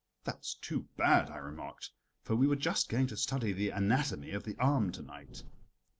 [0.23, 1.91] "That's too bad," I remarked.
[2.23, 5.43] "For we were just going to study the ANATOMY of the arm to night."